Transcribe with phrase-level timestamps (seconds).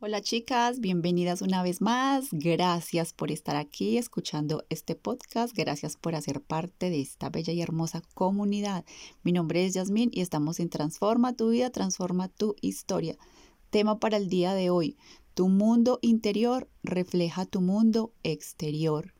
[0.00, 2.28] Hola chicas, bienvenidas una vez más.
[2.30, 5.52] Gracias por estar aquí escuchando este podcast.
[5.56, 8.84] Gracias por hacer parte de esta bella y hermosa comunidad.
[9.24, 13.16] Mi nombre es Yasmín y estamos en Transforma tu vida, transforma tu historia.
[13.70, 14.96] Tema para el día de hoy.
[15.34, 19.14] Tu mundo interior refleja tu mundo exterior.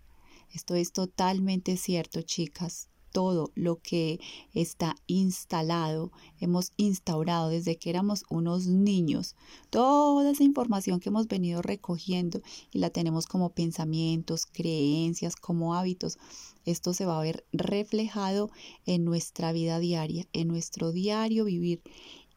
[0.55, 4.20] Esto es totalmente cierto, chicas todo lo que
[4.54, 9.34] está instalado, hemos instaurado desde que éramos unos niños,
[9.70, 12.40] toda esa información que hemos venido recogiendo
[12.72, 16.18] y la tenemos como pensamientos, creencias, como hábitos,
[16.64, 18.50] esto se va a ver reflejado
[18.85, 21.82] en nuestra vida diaria, en nuestro diario vivir.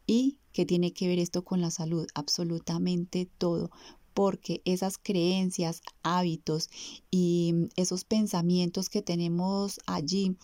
[0.06, 2.06] ¿Y qué tiene que ver esto con la salud?
[2.14, 3.70] Absolutamente todo
[4.14, 6.70] porque esas creencias, hábitos
[7.10, 10.36] y esos pensamientos que tenemos allí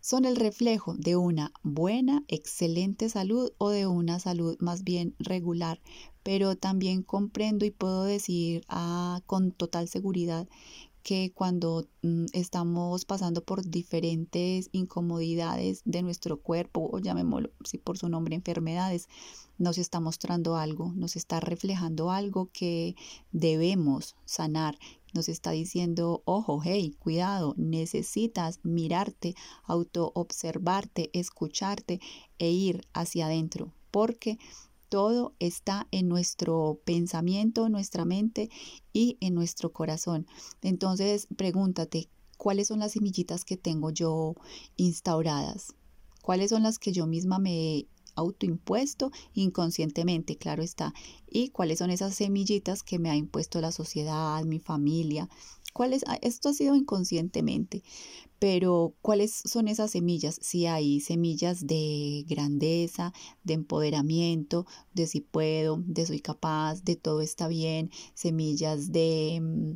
[0.00, 5.80] son el reflejo de una buena, excelente salud o de una salud más bien regular.
[6.22, 10.46] Pero también comprendo y puedo decir ah, con total seguridad
[11.04, 17.98] que cuando mm, estamos pasando por diferentes incomodidades de nuestro cuerpo, o llamémoslo si por
[17.98, 19.06] su nombre enfermedades,
[19.58, 22.96] nos está mostrando algo, nos está reflejando algo que
[23.32, 24.78] debemos sanar,
[25.12, 32.00] nos está diciendo, ojo, hey, cuidado, necesitas mirarte, autoobservarte, escucharte
[32.38, 34.38] e ir hacia adentro, porque
[34.94, 38.48] todo está en nuestro pensamiento, nuestra mente
[38.92, 40.24] y en nuestro corazón.
[40.62, 44.36] Entonces, pregúntate, ¿cuáles son las semillitas que tengo yo
[44.76, 45.74] instauradas?
[46.22, 50.94] ¿Cuáles son las que yo misma me autoimpuesto inconscientemente, claro está.
[51.28, 55.28] ¿Y cuáles son esas semillitas que me ha impuesto la sociedad, mi familia?
[55.74, 56.04] ¿Cuáles?
[56.06, 57.82] Ah, esto ha sido inconscientemente,
[58.38, 60.38] pero ¿cuáles son esas semillas?
[60.40, 67.20] Si hay semillas de grandeza, de empoderamiento, de si puedo, de soy capaz, de todo
[67.22, 69.72] está bien, semillas de mm,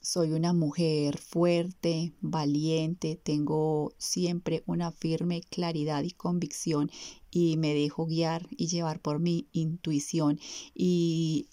[0.00, 6.90] soy una mujer fuerte, valiente, tengo siempre una firme claridad y convicción
[7.30, 10.40] y me dejo guiar y llevar por mi intuición
[10.74, 11.48] y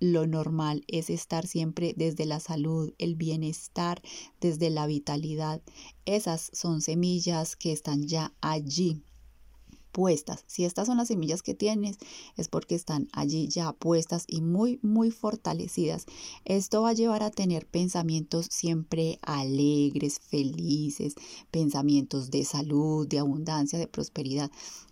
[0.00, 4.00] lo normal es estar siempre desde la salud, el bienestar,
[4.40, 5.62] desde la vitalidad.
[6.04, 9.02] Esas son semillas que están ya allí
[10.46, 11.98] Si estas son las semillas que tienes,
[12.36, 16.06] es porque están allí ya puestas y muy, muy fortalecidas.
[16.44, 21.14] Esto va a llevar a tener pensamientos siempre alegres, felices,
[21.50, 24.50] pensamientos de salud, de abundancia, de prosperidad.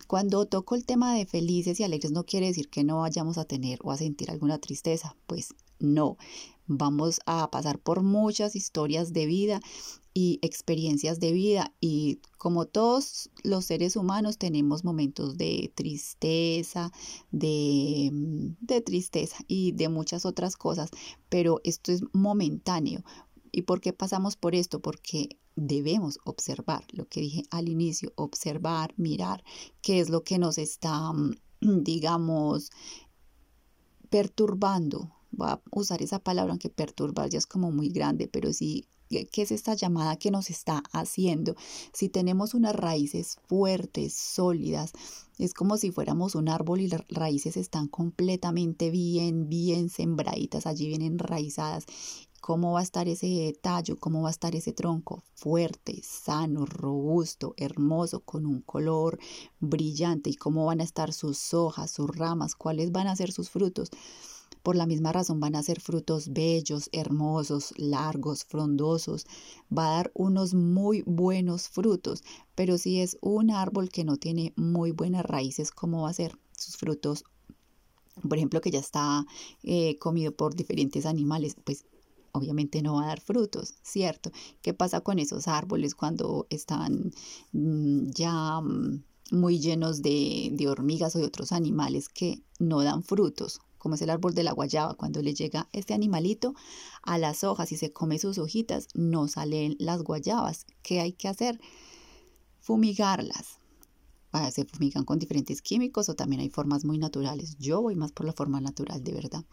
[0.08, 3.44] Cuando toco el tema de felices y alegres no quiere decir que no vayamos a
[3.44, 6.16] tener o a sentir alguna tristeza, pues no.
[6.66, 9.60] Vamos a pasar por muchas historias de vida
[10.14, 16.90] y experiencias de vida y como todos los seres humanos tenemos momentos de tristeza,
[17.30, 20.90] de, mm, de, tristeza y de muchas otras cosas,
[21.28, 23.04] pero esto es momentáneo.
[23.52, 24.80] ¿Y por qué pasamos por esto?
[24.80, 29.44] Porque debemos observar lo que dije al inicio, observar, mirar
[29.82, 32.70] qué es lo que nos está, mm, digamos,
[34.10, 35.15] perturbando.
[35.30, 39.42] Voy a usar esa palabra, aunque perturbar ya es como muy grande, pero sí ¿Qué
[39.42, 41.54] es esta llamada que nos está haciendo?
[41.92, 44.92] Si tenemos unas raíces fuertes, sólidas,
[45.38, 50.88] es como si fuéramos un árbol y las raíces están completamente bien, bien sembraditas, allí
[50.88, 51.86] bien enraizadas.
[52.40, 53.96] ¿Cómo va a estar ese tallo?
[53.98, 55.22] ¿Cómo va a estar ese tronco?
[55.34, 59.18] Fuerte, sano, robusto, hermoso, con un color
[59.60, 60.30] brillante.
[60.30, 62.54] ¿Y cómo van a estar sus hojas, sus ramas?
[62.54, 63.90] ¿Cuáles van a ser sus frutos?
[64.66, 69.24] Por la misma razón van a ser frutos bellos, hermosos, largos, frondosos.
[69.70, 72.24] Va a dar unos muy buenos frutos,
[72.56, 76.36] pero si es un árbol que no tiene muy buenas raíces, ¿cómo va a ser?
[76.58, 77.22] Sus frutos,
[78.28, 79.24] por ejemplo, que ya está
[79.62, 81.84] eh, comido por diferentes animales, pues
[82.32, 84.32] obviamente no va a dar frutos, ¿cierto?
[84.62, 87.12] ¿Qué pasa con esos árboles cuando están
[87.52, 93.04] mm, ya mm, muy llenos de, de hormigas o de otros animales que no dan
[93.04, 93.60] frutos?
[93.86, 96.56] Como es el árbol de la guayaba, cuando le llega este animalito
[97.02, 100.66] a las hojas y se come sus hojitas, no salen las guayabas.
[100.82, 101.60] ¿Qué hay que hacer?
[102.58, 103.60] Fumigarlas.
[104.50, 107.58] se fumigan con diferentes químicos o también hay formas muy naturales.
[107.60, 109.44] Yo voy más por la forma natural, de verdad.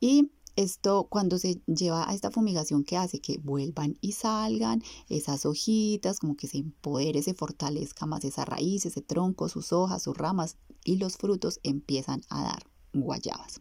[0.00, 5.46] Y esto cuando se lleva a esta fumigación que hace que vuelvan y salgan esas
[5.46, 10.16] hojitas, como que se empodere, se fortalezca más esa raíz, ese tronco, sus hojas, sus
[10.16, 13.60] ramas y los frutos empiezan a dar guayabas.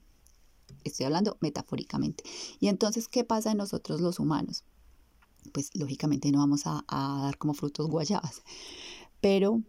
[0.88, 2.24] Estoy hablando metafóricamente.
[2.60, 4.64] Y entonces, ¿qué pasa en nosotros los humanos?
[5.54, 8.42] Pues lógicamente no vamos a, dar como frutos guayabas,
[9.22, 9.62] pero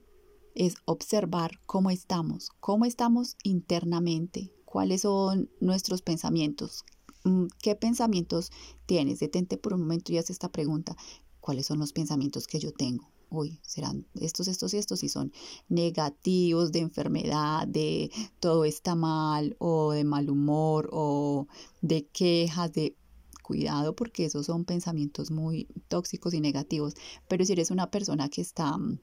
[0.54, 6.84] es observar cómo estamos, cómo estamos internamente, cuáles son nuestros pensamientos.
[7.24, 8.50] Mm, ¿Qué pensamientos
[8.86, 9.20] tienes?
[9.20, 10.96] Detente por un momento y haz esta pregunta.
[11.40, 13.08] ¿Cuáles son los pensamientos que yo tengo?
[13.30, 15.32] Hoy serán estos, estos y estos, y son
[15.68, 18.10] negativos, de enfermedad, de
[18.40, 21.46] todo está mal, o de mal humor, o
[21.82, 22.96] de quejas, de
[23.42, 26.94] cuidado, porque esos son pensamientos muy tóxicos y negativos.
[27.28, 28.98] Pero si eres una persona que está mm,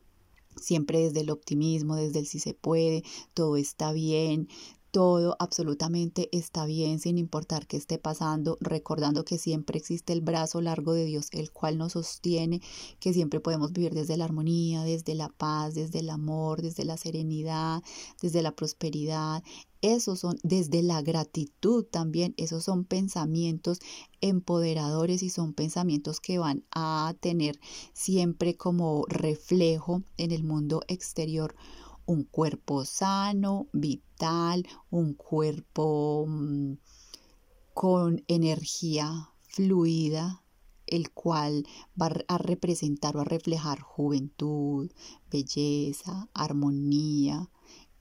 [0.55, 4.47] siempre desde el optimismo, desde el si se puede, todo está bien,
[4.95, 10.61] todo absolutamente está bien sin importar qué esté pasando, recordando que siempre existe el brazo
[10.61, 12.61] largo de Dios, el cual nos sostiene,
[13.01, 16.95] que siempre podemos vivir desde la armonía, desde la paz, desde el amor, desde la
[16.95, 17.83] serenidad,
[18.21, 19.43] desde la prosperidad.
[19.81, 23.79] Esos son desde la gratitud también, esos son pensamientos
[24.21, 27.59] empoderadores y son pensamientos que van a tener
[27.91, 31.53] siempre como reflejo en el mundo exterior
[32.05, 36.73] un cuerpo sano, vital, un cuerpo mm,
[37.73, 40.43] con energía fluida,
[40.87, 41.65] el cual
[41.99, 44.91] va a representar o a reflejar juventud,
[45.31, 47.49] belleza, armonía,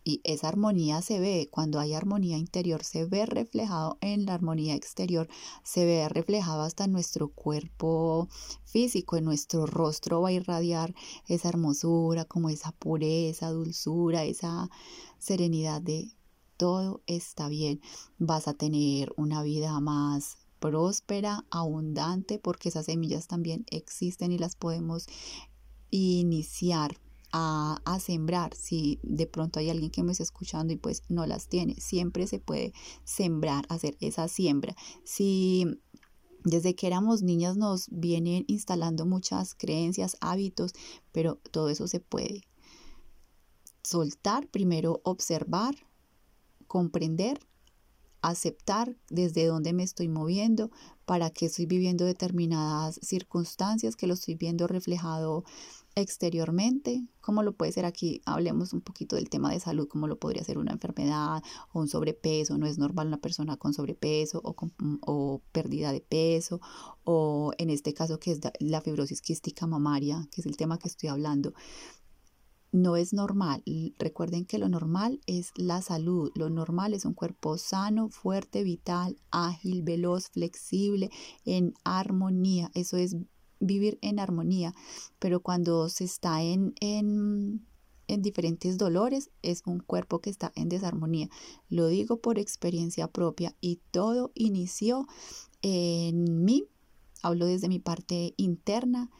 [0.04, 4.74] y esa armonía se ve, cuando hay armonía interior, se ve reflejado en la armonía
[4.74, 5.28] exterior,
[5.62, 8.28] se ve reflejado hasta en nuestro cuerpo
[8.64, 10.94] físico, en nuestro rostro va a irradiar
[11.26, 14.68] esa hermosura, como esa pureza, dulzura, esa
[15.18, 16.12] serenidad de
[16.58, 17.80] todo está bien.
[18.18, 24.54] Vas a tener una vida más próspera, abundante, porque esas semillas también existen y las
[24.54, 25.06] podemos
[25.90, 26.98] iniciar
[27.36, 28.54] a, sembrar.
[28.54, 32.26] Si de pronto hay alguien que me está escuchando y pues no las tiene, siempre
[32.28, 32.72] se puede
[33.02, 34.76] sembrar, hacer esa siembra.
[35.04, 35.66] Si
[36.44, 40.74] desde que éramos niñas nos vienen instalando muchas creencias, hábitos,
[41.10, 42.42] pero todo eso se puede
[43.82, 45.74] soltar, primero observar,
[46.68, 47.40] comprender,
[48.24, 50.70] aceptar desde dónde me estoy moviendo,
[51.04, 55.44] para qué estoy viviendo determinadas circunstancias, que lo estoy viendo reflejado
[55.94, 60.18] exteriormente, como lo puede ser aquí, hablemos un poquito del tema de salud, como lo
[60.18, 61.42] podría ser una enfermedad
[61.72, 64.72] o un sobrepeso, no es normal una persona con sobrepeso o, con,
[65.02, 66.60] o pérdida de peso,
[67.04, 70.88] o en este caso que es la fibrosis quística mamaria, que es el tema que
[70.88, 71.52] estoy hablando.
[72.74, 73.62] No es normal.
[74.00, 76.32] Recuerden que lo normal es la salud.
[76.34, 81.08] Lo normal es un cuerpo sano, fuerte, vital, ágil, veloz, flexible,
[81.44, 82.72] en armonía.
[82.74, 83.14] Eso es
[83.60, 84.74] vivir en armonía,
[85.20, 87.64] pero cuando se está en, en,
[88.08, 91.28] en diferentes dolores, es un cuerpo que está en desarmonía.
[91.68, 95.06] Lo digo por experiencia propia y todo inició
[95.62, 96.64] en mí,
[97.22, 99.12] hablo desde mi parte interna,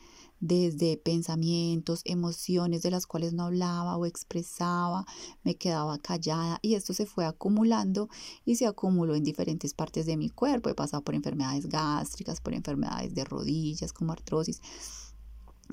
[0.46, 5.06] desde pensamientos, emociones de las cuales no hablaba o expresaba,
[5.43, 8.11] me quedaba callada y esto se fue acumulando
[8.44, 10.69] y se acumuló en diferentes partes de mi cuerpo.
[10.69, 14.61] He pasado por enfermedades gástricas, por enfermedades de rodillas como artrosis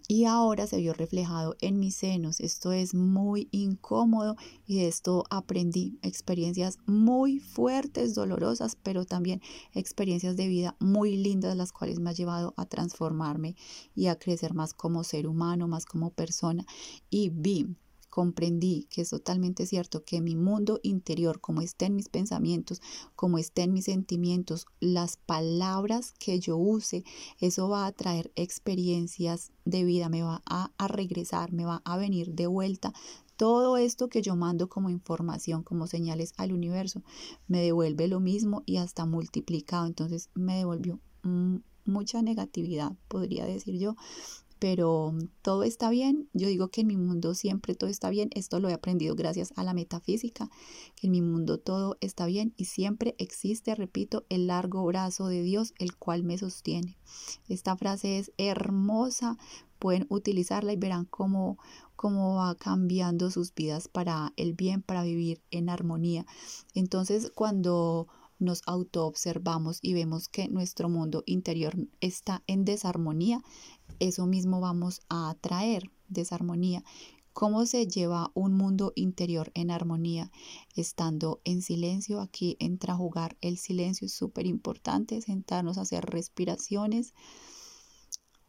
[0.07, 2.39] y ahora se vio reflejado en mis senos.
[2.39, 4.35] Esto es muy incómodo
[4.65, 9.41] y de esto aprendí experiencias muy fuertes, dolorosas, pero también
[9.73, 13.55] experiencias de vida muy lindas, las cuales me ha llevado a transformarme
[13.95, 16.65] y a crecer más como ser humano, más como persona.
[17.09, 17.75] Y vi
[18.11, 22.81] comprendí que es totalmente cierto que mi mundo interior, como está en mis pensamientos,
[23.15, 27.03] como está en mis sentimientos, las palabras que yo use,
[27.39, 31.97] eso va a traer experiencias de vida, me va a, a regresar, me va a
[31.97, 32.93] venir de vuelta
[33.38, 37.01] todo esto que yo mando como información, como señales al universo,
[37.47, 39.88] me devuelve lo mismo y hasta multiplicado.
[39.88, 41.00] Entonces me devolvió
[41.86, 43.95] mucha negatividad, podría decir yo,
[44.62, 46.30] pero todo está bien.
[46.34, 48.30] Yo digo que en mi mundo siempre todo está bien.
[48.36, 50.51] Esto lo he aprendido gracias a la metafísica,
[50.96, 55.41] que en mi mundo todo está bien y siempre existe, repito, el largo brazo de
[55.41, 57.00] Dios, el cual me sostiene.
[57.50, 59.39] Esta frase es hermosa.
[59.80, 61.58] Pueden utilizarla y verán cómo,
[61.96, 66.27] cómo va cambiando sus vidas para el bien, para vivir en armonía.
[66.75, 68.08] Entonces, cuando
[68.41, 73.41] nos autoobservamos y vemos que nuestro mundo interior está en desarmonía,
[74.01, 76.84] eso mismo vamos a atraer, desarmonía.
[77.34, 80.31] ¿Cómo se lleva un mundo interior en armonía?
[80.75, 86.05] Estando en silencio, aquí entra a jugar el silencio, es súper importante, sentarnos a hacer
[86.05, 87.13] respiraciones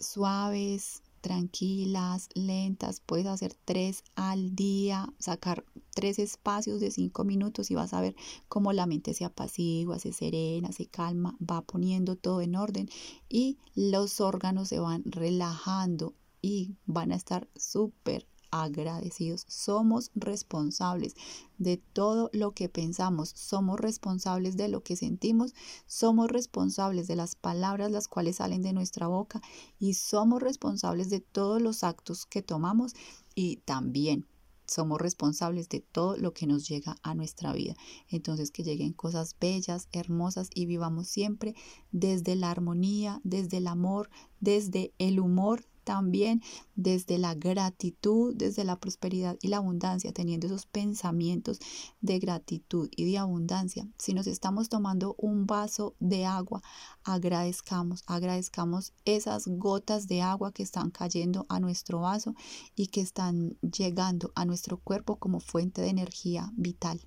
[0.00, 3.00] suaves, tranquilas, lentas.
[3.00, 5.64] Puedes hacer tres al día, sacar
[5.94, 8.14] tres espacios de cinco minutos y vas a ver
[8.48, 12.90] cómo la mente se apacigua, se serena, se calma, va poniendo todo en orden
[13.30, 16.12] y los órganos se van relajando
[16.42, 19.44] y van a estar súper agradecidos.
[19.49, 21.14] Somos responsables
[21.59, 25.54] de todo lo que pensamos, somos responsables de lo que sentimos,
[25.87, 29.42] somos responsables de las palabras las cuales salen de nuestra boca
[29.80, 32.94] y somos responsables de todos los actos que tomamos
[33.35, 34.28] y también
[34.66, 37.75] somos responsables de todo lo que nos llega a nuestra vida.
[38.09, 41.54] Entonces que lleguen cosas bellas, hermosas y vivamos siempre
[41.90, 44.09] desde la armonía, desde el amor,
[44.40, 46.42] desde el humor también
[46.74, 51.58] desde la gratitud, desde la prosperidad y la abundancia, teniendo esos pensamientos
[52.00, 53.86] de gratitud y de abundancia.
[53.98, 56.62] Si nos estamos tomando un vaso de agua,
[57.04, 62.34] agradezcamos, agradezcamos esas gotas de agua que están cayendo a nuestro vaso
[62.74, 67.00] y que están llegando a nuestro cuerpo como fuente de energía vital.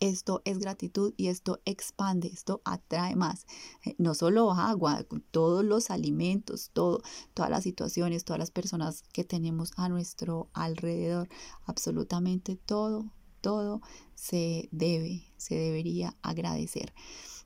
[0.00, 3.46] Esto es gratitud y esto expande, esto atrae más.
[3.84, 7.02] Eh, no solo agua, todos los alimentos, todo,
[7.34, 11.28] todas las situaciones, todas las personas que tenemos a nuestro alrededor,
[11.66, 13.80] absolutamente todo, todo
[14.14, 16.94] se debe, se debería agradecer.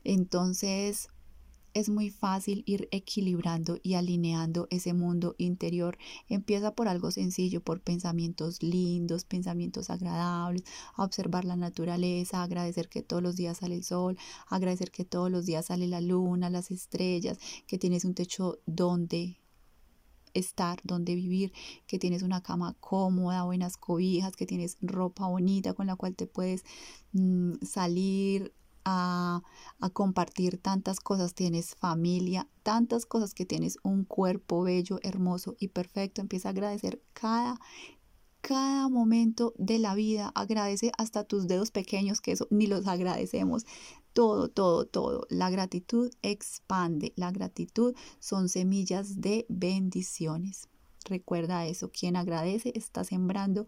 [0.05, 1.09] Entonces,
[1.75, 5.99] es muy fácil ir equilibrando y alineando ese mundo interior.
[6.29, 10.65] Empieza por algo sencillo, por pensamientos lindos, pensamientos agradables,
[10.95, 15.31] a observar la naturaleza, agradecer que todos los días sale el sol, agradecer que todos
[15.31, 19.39] los días sale la luna, las estrellas, que tienes un techo donde
[20.35, 21.53] estar, donde vivir,
[21.87, 26.27] que tienes una cama cómoda, buenas cobijas, que tienes ropa bonita con la cual te
[26.27, 26.65] puedes
[27.13, 28.53] mm, salir
[28.85, 29.43] a,
[29.93, 36.21] compartir tantas cosas, tienes familia, tantas cosas que tienes un cuerpo bello, hermoso y perfecto.
[36.21, 37.61] Empieza a agradecer cada,
[38.41, 40.31] cada momento de la vida.
[40.35, 43.67] Agradece hasta tus dedos pequeños, que eso ni los agradecemos.
[44.13, 45.27] Todo, todo, todo.
[45.31, 47.13] La gratitud expande.
[47.17, 50.69] La gratitud son semillas de bendiciones.
[51.05, 51.91] Recuerda eso.
[51.91, 53.67] Quien agradece está sembrando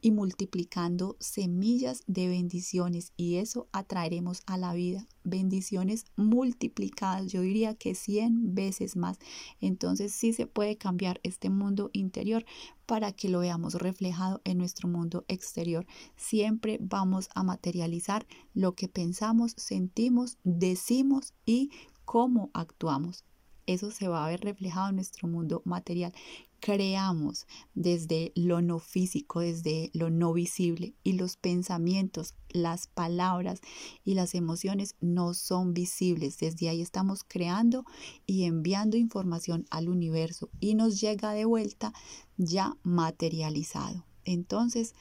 [0.00, 5.06] y multiplicando semillas de bendiciones y eso atraeremos a la vida.
[5.24, 9.18] Bendiciones multiplicadas yo diría que 100 veces más.
[9.60, 12.44] Entonces sí se puede cambiar este mundo interior
[12.86, 15.86] para que lo veamos reflejado en nuestro mundo exterior.
[16.16, 21.70] Siempre vamos a materializar lo que pensamos sentimos decimos y
[22.04, 23.24] cómo actuamos.
[23.66, 26.14] Eso se va a ver reflejado en nuestro mundo material
[26.60, 33.60] creamos desde lo no físico, desde lo no visible y los pensamientos, las palabras
[34.04, 36.38] y las emociones no son visibles.
[36.38, 37.84] Desde ahí estamos creando
[38.26, 41.92] y enviando información al universo y nos llega de vuelta
[42.36, 44.04] ya materializado.
[44.24, 44.94] Entonces,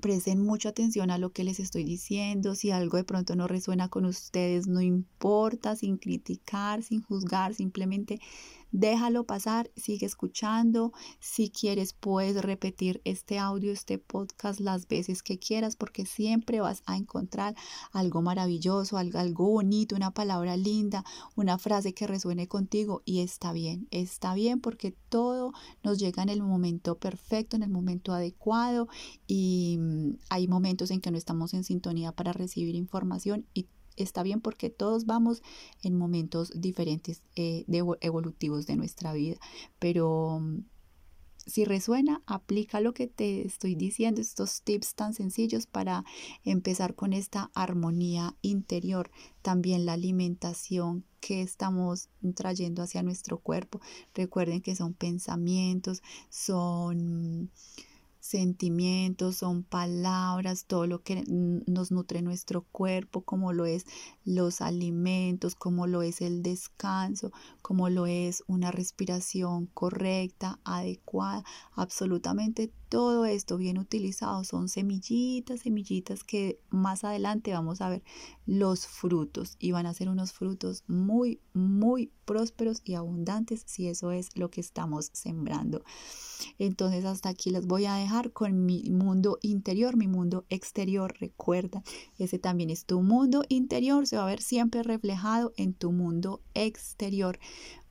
[0.00, 2.54] presten mucha atención a lo que les estoy diciendo.
[2.54, 8.20] Si algo de pronto no resuena con ustedes, no importa, sin criticar, sin juzgar, simplemente
[8.72, 10.92] déjalo pasar, sigue escuchando.
[11.20, 16.82] Si quieres, puedes repetir este audio, este podcast las veces que quieras, porque siempre vas
[16.86, 17.54] a encontrar
[17.92, 21.04] algo maravilloso, algo, bonito, una palabra linda,
[21.36, 25.52] una frase que resuene contigo y está bien, está bien porque todo
[25.82, 28.88] nos llega en el momento perfecto, en el momento adecuado
[29.26, 34.22] y mm, hay momentos en que no estamos en sintonía para recibir información y está
[34.22, 35.42] bien porque todos vamos
[35.82, 39.38] en momentos diferentes eh, de evolutivos de nuestra vida,
[39.78, 40.64] pero mm,
[41.46, 46.04] si resuena, aplica lo que te estoy diciendo, estos tips tan sencillos para
[46.44, 49.10] empezar con esta armonía interior.
[49.42, 53.80] También la alimentación que estamos trayendo hacia nuestro cuerpo.
[54.14, 57.50] Recuerden que son pensamientos, son
[58.22, 63.84] sentimientos, son palabras, todo lo que nos nutre nuestro cuerpo, como lo es
[64.24, 71.42] los alimentos, como lo es el descanso, como lo es una respiración correcta, adecuada,
[71.74, 78.02] absolutamente todo esto bien utilizado son semillitas, semillitas que más adelante vamos a ver
[78.44, 84.12] los frutos y van a ser unos frutos muy, muy prósperos y abundantes si eso
[84.12, 85.82] es lo que estamos sembrando.
[86.58, 91.14] Entonces hasta aquí les voy a dejar con mi mundo interior, mi mundo exterior.
[91.18, 91.82] Recuerda,
[92.18, 96.42] ese también es tu mundo interior, se va a ver siempre reflejado en tu mundo
[96.52, 97.38] exterior.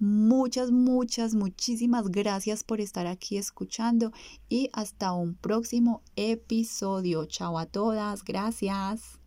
[0.04, 4.12] Muchas, muchas, muchísimas gracias por estar aquí escuchando
[4.50, 7.28] y hasta un próximo episodio.
[7.28, 9.21] Chao a todas, gracias.